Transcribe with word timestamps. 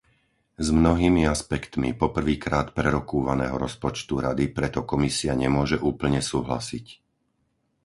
S 0.57 0.67
mnohými 0.79 1.23
aspektmi 1.35 1.89
po 2.01 2.07
prvýkrát 2.17 2.67
prerokúvaného 2.77 3.53
rozpočtu 3.65 4.13
Rady 4.27 4.45
preto 4.57 4.81
Komisia 4.91 5.33
nemôže 5.43 5.77
úplne 5.91 6.21
súhlasiť. 6.31 6.85